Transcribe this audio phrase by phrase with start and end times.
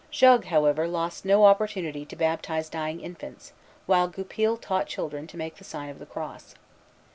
[0.09, 3.53] Jogues, however, lost no opportunity to baptize dying infants,
[3.85, 6.55] while Goupil taught children to make the sign of the cross.